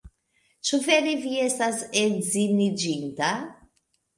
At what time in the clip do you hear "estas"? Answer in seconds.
1.43-1.83